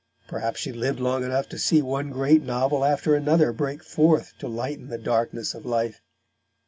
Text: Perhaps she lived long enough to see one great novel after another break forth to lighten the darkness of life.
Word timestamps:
Perhaps 0.27 0.59
she 0.59 0.71
lived 0.71 0.99
long 0.99 1.23
enough 1.23 1.47
to 1.49 1.59
see 1.59 1.79
one 1.79 2.09
great 2.09 2.41
novel 2.41 2.83
after 2.83 3.13
another 3.13 3.53
break 3.53 3.83
forth 3.83 4.33
to 4.39 4.47
lighten 4.47 4.87
the 4.87 4.97
darkness 4.97 5.53
of 5.53 5.63
life. 5.63 6.01